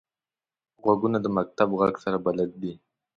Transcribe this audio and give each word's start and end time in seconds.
غوږونه 0.83 1.17
د 1.21 1.27
مکتب 1.37 1.69
غږ 1.79 1.95
سره 2.03 2.17
بلد 2.25 2.51
دي 2.61 2.73